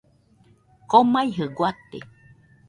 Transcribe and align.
Komaijɨ 0.89 1.45
guate 1.57 1.97